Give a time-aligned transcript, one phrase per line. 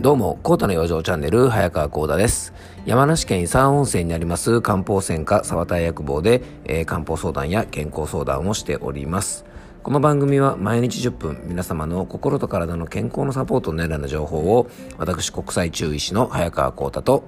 [0.00, 2.54] どうも、コータの養生チャンネル、早川コーダです。
[2.86, 9.44] 山梨県伊佐温泉にあります漢方専科沢田薬房で、えー、漢方相談や健康相談をしております。
[9.82, 17.24] この番組は毎日10分、皆様の心と体の健康のサポートのような情報を、私国際中医師の早川コータと、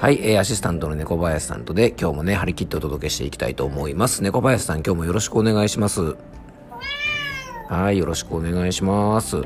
[0.00, 4.24] はい、えー、アシスタントの猫林さんとで、今日もね、張り切ってお届けしていきたいと思います。
[4.24, 6.16] 猫林さん、今日もよろしくお願いします。
[7.68, 9.44] はい、よろしくお願いします。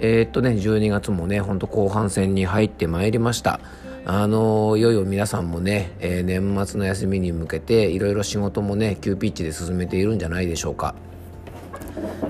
[0.00, 3.60] えー、っとね、12月もね、ほんと後半戦に入ってまいりました。
[4.06, 10.94] あのいよいよ皆さんもね、えー、年末の休みに向けていろいろ仕事もね急ピッチで進めているんじゃないでしょうか。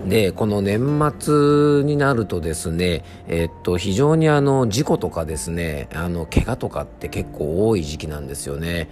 [0.06, 8.88] でこの年末になるとですね、えっと非常にあの事故とかですねあの怪我とかって結構多い時期なんですよね。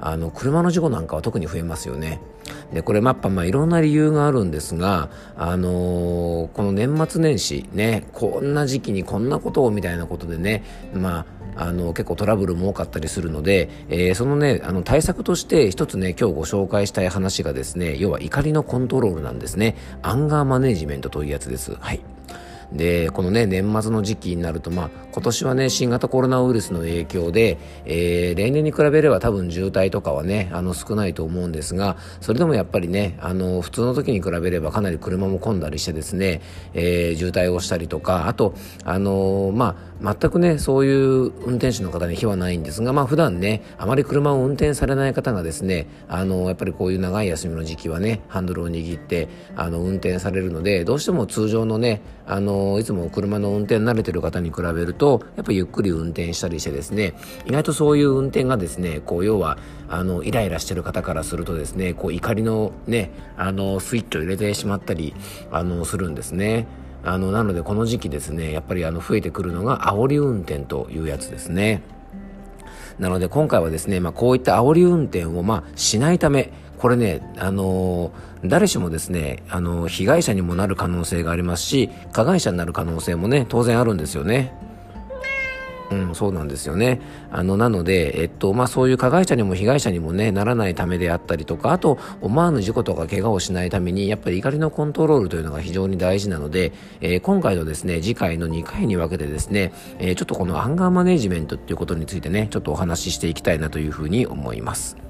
[0.00, 2.20] あの車の事故なんかは特に増えますよね。
[2.72, 19.76] でこれやっぱまあいろんな理由があるんですが、あのー、この年末年始ねこんな時期にこんなことをみたいなことでねまああの結構トラブルも多かったりするので、えー、そのねあの対策として一つね今日ご紹介したい話がですね要は怒りのコントロールなんですね。
[20.02, 21.76] アンガーマネジメントというやつです。
[21.78, 22.00] はい。
[22.72, 36.40] でこのね年末の時期になるとまあ今年はね新型コロナウイルスの影響で、えー、例年に比べれば多分渋滞とかはねあの少ないと思うんですがそれでもやっぱりねあの普通の時に比べればかなり車も混んだりしてですね、
[36.74, 38.54] えー、渋滞をしたりとかあと
[38.84, 57.14] あのー、まあ全くねそういう運転手の方に非はないんですがまあ普段ねあまり車を運転されない方がですねあのやっぱりこういう長い休みの時期はねハンドルを握ってあの運転されるのでどうしても通常のねあのいつも車の運転慣れてる方に比べるとやっぱゆっくり運転したりしてですね
[57.46, 59.58] 意外とそういう運転がですねこう要は
[59.88, 65.14] あのイライラしてる方からするとですねこう怒りのねあのスイッチを入れてしまったり
[65.50, 66.66] あのするんですね。
[67.02, 71.82] あのなのでこの時期ですねやっぱりあの増えてくるのが煽り運転というやつですね
[72.98, 84.54] なので今回はですね、まあ、こういった煽り運転をまあしないためこれね、あのー、誰しもですね、あのー、被害者にもなる可能性がありますし、加害者になる可能性もね、当然あるんですよね。
[85.90, 87.00] うん、そうなんですよね。
[87.30, 105.09] あの、なので、えっと、まあ、そういう加害者にも被害者にもね、ならないためであったりとか、あと、思わぬ事故とか怪我をしないために、やっぱり怒りのコントロールというのが非常に大事なので、えー、今回のですね、次回の2回に分けてですね、えー、ちょっとこのアンガーマネジメントっていうことについてね、ちょっとお話ししていきたいなというふうに思います。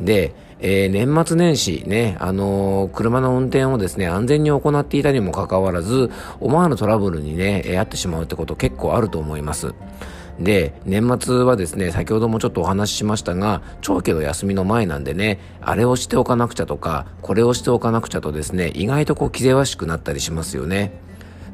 [0.00, 6.10] で、えー、年末年始ね、あのー、車の運転をですね、安全に行っていたにもかかわらず、
[6.40, 9.74] 思わぬトラブルにね、遭ってしまうってこと結構あると思います。
[10.40, 20.92] で、年末はですね、先ほどもちょっとお話ししましたが、長期の休みの前なんでね、あれをしておかなくちゃとか、これをしておかなくちゃとですね、意外とこう気ぜわしくなったりしますよね。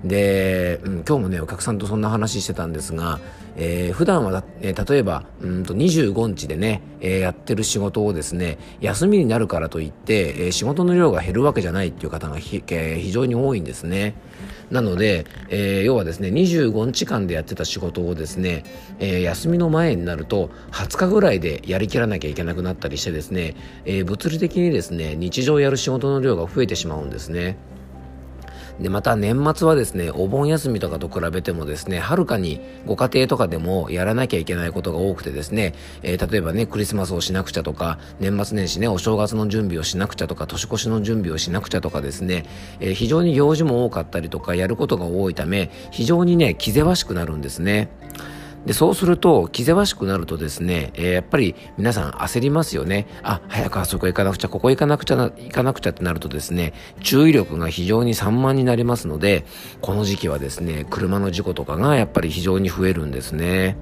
[0.05, 3.21] で、うん、今日もねお客さんとそんな話してたんですが、
[3.57, 14.15] えー、普段は、えー、例えばうんと25日でね、えー、やってる仕事をですね休みになるからといって、えー、仕事の量が減るわけじゃないっていう方がひ、えー、非常に多いんですね。
[14.71, 18.65] なので、えー、要はですね25日間でやってた仕事をですね、
[18.99, 27.57] えー、休みの前になると20日ぐらいでやりきらなきゃいけなくなったりしてですね、えー、物理的にですね日常やる仕事の量が増えてしまうんですね。
[28.81, 42.47] で、また年末はですね、お盆休みとかと比べてもですね、はるかにご家庭とかでもやらなきゃいけないことが多くてですね、えー、例えばね、クリスマスをしなくちゃとか、年末年始ね、お正月の準備をしなくちゃとか、年越しの準備をしなくちゃとかですね、
[42.81, 47.89] えー、非常に行事も多かったりとか、やることが多いため、非常にね、気ぜわしくなるんですね。
[48.67, 53.07] で、そうすると、気ぜわしくなるとですね、えー、やっぱり皆さん焦りますよね。
[53.23, 59.45] あ、早くあそこ行かなくちゃ、ここ行かなくちゃ、行かなくちゃってなるとですね、注意力が非常に散漫になりますので、
[59.81, 63.77] この時期はですね、車の事故とかがやっぱり非常に増えるんですね。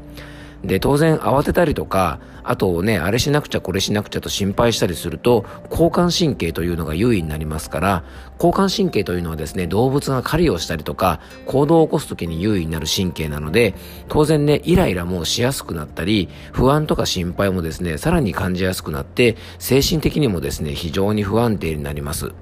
[0.64, 8.04] で、当然慌てたりとか、あとね、あれしなくちゃこれしなくちゃと心配したりすると、交感神経というのが優位になりますから、
[8.36, 13.74] 交感神経というのはですね、動物が狩りをしたりとか、行動を起こす時に優位になる神経なので、
[14.08, 22.32] 当然ね、イライラもしやすくなったり、不安とか心配もですね、さらに感じやすくなって、精神的にもですね、非常に不安定になります。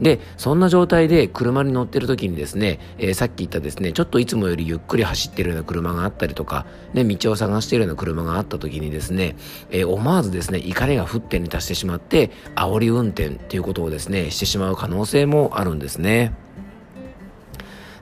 [0.00, 9.36] で、そんな状態で車に乗ってる時にですね、えー、さっき言ったですね、ちょっといつもよりゆっくり走ってるような車があったりとか、ね、道を探してるような車があった時にですね、
[9.70, 16.34] えー、思わずですね、怒りが沸点に達してしまって、煽り運転っていうことをですね、してしまう可能性もあるんですね。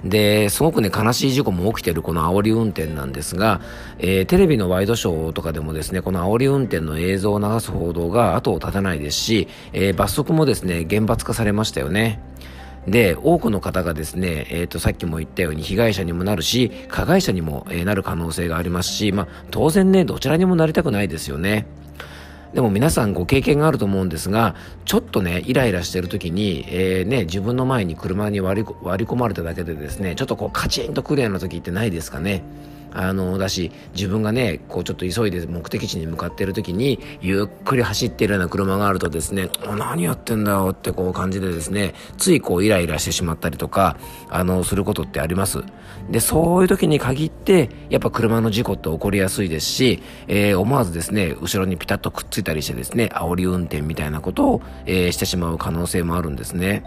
[0.05, 3.61] で、すごくね、悲しい事故も起きてるこの煽り運転なんですが、
[3.99, 12.21] えー、テレビのワイドショーとかでもですね、この煽り運転の映像を流す報道が後を絶たないですし、えー、罰則もですね、厳罰化されましたよね。
[12.87, 21.67] で、多くの方がですね、えっ、ー、と、さっきも言ったように被害者にもなるし、加害者にも、えなる可能性がありますし、まあ、当然ね、どちらにもなりたくないですよね。
[22.55, 24.55] でも皆さんご経験があると思うんですが、
[24.85, 32.43] ちょっとね、イライラしてる時に、えー、ね、自分の前に車に割り割り込まれただけでですね、ちょっとこうカチンとくるような時ってないですかね？
[32.93, 43.97] あの、だし、自分がね、こうちょっと急いで目的地に向かってる時に、ゆっくり走ってるような車があるとですね、何やってんだよってこう感じでですね、ついこうイライラしてしまったりとか、
[44.29, 45.63] あの、することってあります。
[46.11, 56.85] で、そういう時に限って、やっぱ車の事故って起こりやすいですし、えー、思わずですね、後ろにピタッとくっついたりしてですね、煽り運転みたいなことを、えー、してしまう可能性もあるんですね。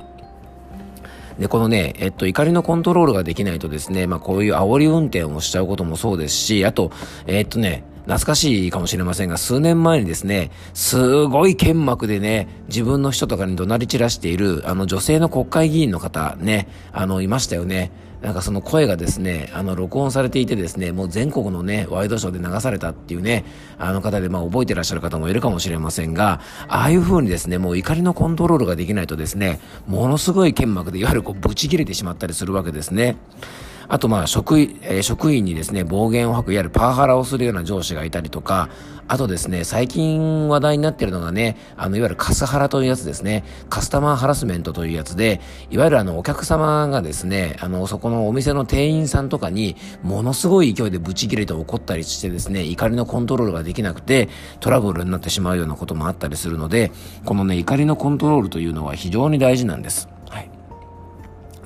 [1.39, 6.91] で、このね、えっと、怒りのコントロールができないとですね、まあ、こういう煽り運転をしちゃうこともそうですし、あと、
[7.27, 17.91] えっとね、懐かしいかもしれませんが、数年前にですね、すごい剣幕でね、自分の人とかに怒鳴り散らしている、あの女性の国会議員の方ね、あの、いましたよね。
[18.21, 23.45] なんかその声がですね、あの、録音されていてですね、もう全国のね、ワイドショーで流されたっていうね、
[23.77, 33.15] あの方で、まあ覚えてらっしゃる方もいるかもしれませんが、ああいう風にですね、もう怒りのコントロールができないとですね、ものすごい剣幕で、いわゆるこう、ブチ切れてしまったりするわけですね。
[33.89, 38.69] あとまあ職員、えー、職員にですね、暴言を吐く、いわゆるパワハラをするような上司がいたりとか、
[39.07, 45.41] あとですね、最近話題になってるのがね、あの、いわゆるカスハラというやつですね、カスタマーハラスメントというやつで、
[45.71, 56.91] いわゆるあの、お客様がですね、あの、そこのお店の店員さんとかに、ものすごい勢いでブチ切れて怒ったりしてですね、怒りのコントロールができなくて、トラブルになってしまうようなこともあったりするので、
[57.25, 60.07] このね、怒りのコントロールというのは非常に大事なんです。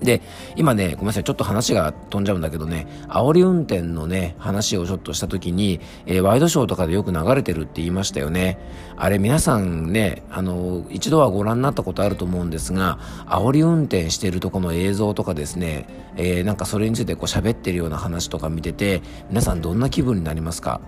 [0.01, 0.21] で、
[0.55, 8.57] 今ね、ごめんなさい、ちょっと話が飛んじゃうんだけどね、煽り運転のね、話をちょっとした時に、えー、ワイドショーとかでよく流れてるって言いましたよね。
[8.97, 20.81] あれ皆さんね、あの、一度はご覧になったことあると思うんですが、煽り運転してるとこの映像とかですね、えー、なんかそれについてこう喋ってるような話とか見てて、皆さんどんな気分になりますか？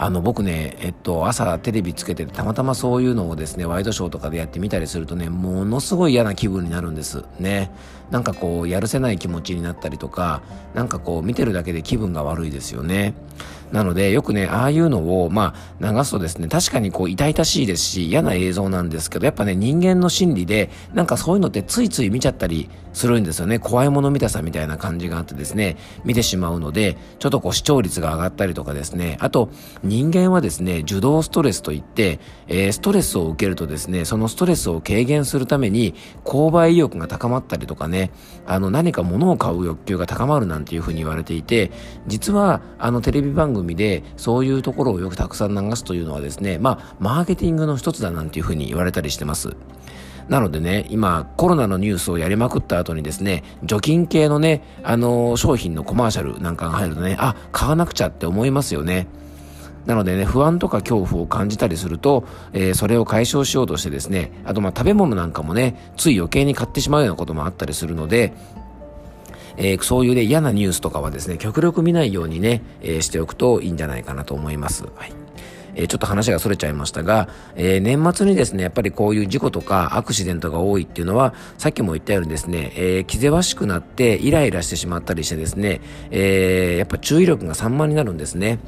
[0.00, 7.24] あの僕ね、えっと、朝テレビつけてたまたまそういうのをですね、ワイドショーとかでやってみたりするとね、ものすごい嫌な気分になるんです。
[7.40, 7.72] ね。
[8.12, 10.40] なんかこう、やるせない気持ちになったりとか、
[10.72, 13.14] なんかこう、見てるだけで気分が悪いですよね。
[13.72, 23.58] なので、よくね、ああいうのを、まあ、流すとですね、確かにこう、痛々しいですし、嫌な映像なんですけど、やっぱね、人間の心理で、なんかそういうのってついつい見ちゃったりするんですよね。
[23.58, 29.50] 怖いもの見たさみたいな感じがあってですね、見てしまうので、ちょっとこう、視聴率が上がったりとかですね、あと、
[29.88, 35.94] 人間はですね、受動ストレスといって、えー、ストレスを受けるとですね、そのストレスを軽減するために、
[36.24, 38.10] 購買意欲が高まったりとかね、
[38.46, 41.72] あの、何か物を買う欲求が高まるなんていうふうに言われていて、
[42.06, 49.56] 実は、あの、テレビ番組で、そういうところをよくたくさん流すというのはですね、まあ、マーケティングの一つだなんていうふうに言われたりしてます。
[50.28, 59.08] なのでね、今、コロナのニュースをやりまくった後にですね、除菌系のね、あのー、商品のコマーシャルなんかが入るとね、あ、買わなくちゃって思いますよね。
[59.88, 68.34] なのでね、不安とか恐怖を感じたりすると、えー、それを解消しようとしてですね、あとまあ食べ物なんかもね、つい余計に買ってしまうようなこともあったりするので、
[69.56, 74.84] えー、そういうね、嫌なニュースとかはですね、極力見ないようにね、えー、しておくといいんじゃないかなと思います。
[74.94, 75.27] はい。
[75.78, 88.58] え、ちょっと話が逸れちゃいましたが、え、年末にですね、やっぱりこういう事故とかアクシデントが多いっていうのは、さっきも言ったようにですね、え、気ぜわしくなってイライラしてしまったりしてですね、え、やっぱ注意力が散漫になるんですね。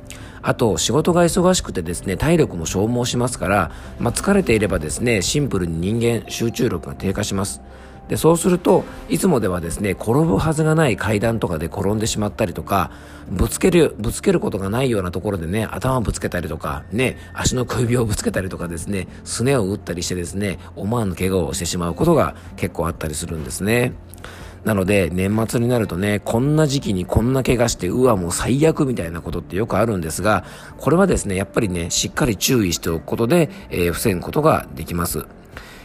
[0.43, 7.61] あと、仕事が忙しくてですね、体力も消耗しますから、まあ、疲れていればですね、シンプルに人間、集中力が低下します。
[8.09, 12.91] でそうするといつもではですね転ぶはずがない階段とかで転んでしまったりとか
[13.31, 23.93] ぶつけるぶつけることがないようなところでね頭をぶつけたりとかね足の小指をぶつけたりとかですねすねを打ったりしてですね思わぬ怪我をしてしまうことが結構あったりするんですね。
[24.65, 30.45] なので、年末になるとね、こんな時期にこんな怪我して、うわ、もう最悪みたいなことってよくあるんですが、
[30.77, 35.27] これはですね、やっぱりね、しっかり注意しておくことで、えー、防ぐことができます。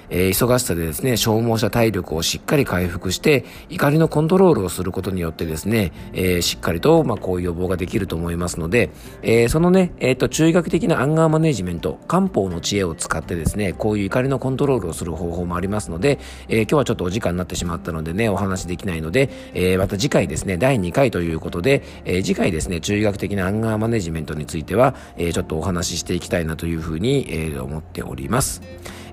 [0.09, 8.89] えー、忙しさでですね、消耗した体力をしっかり回復して、怒りのコントロールをすることによってですね、えー、しっかりと、まあ、こういう予防ができると思いますので、
[9.21, 28.62] えー、そのね、えっ、と、中医学的なアンガーマネジメント、漢方の知恵を使ってですね、こういう怒りのコントロールをする方法もありますので、え今日はちょっとお時間になってしまったのでね、お話できないので、えまた次回ですね、第2回ということで、え次回ですね、中医学的なアンガーマネジメントについては、えちょっとお話ししていきたいなというふうに、え思っております。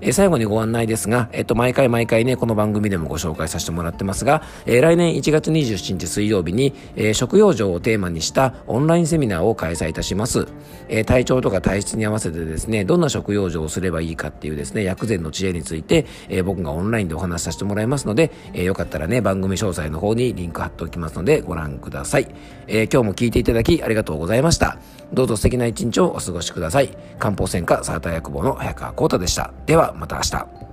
[0.03, 10.49] えー、最後にご案内ですが、えっ、と、毎回毎回ね、この番組でもご紹介させてもらってますが、えー、来年1月27日水曜日に、えー、食用場をテーマにしたオンラインセミナーを開催いたします。
[10.89, 22.27] えー、体調とか体質に合わせてですね、どんな食用場をすればいいかっていうですね、薬膳の知恵について、えー、僕がオンラインでお話しさせてもらいますので、えー、よかったらね、番組詳細の方にリンク貼っておきますので、ご覧ください。
[22.67, 24.79] えー、今日も聞いていただきありがとうございました。
[25.13, 26.91] どうぞ素敵な一日をお過ごしください。
[27.19, 29.53] 漢方専科サータ薬房の早川幸太でした。
[29.67, 30.72] ではまた明日。